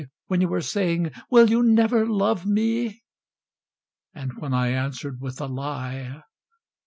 When 0.25 0.41
you 0.41 0.47
were 0.47 0.61
saying, 0.63 1.11
"Will 1.29 1.47
you 1.51 1.61
never 1.61 2.07
love 2.07 2.43
me?" 2.43 3.03
And 4.15 4.31
when 4.39 4.51
I 4.51 4.69
answered 4.69 5.21
with 5.21 5.39
a 5.39 5.45
lie. 5.45 6.23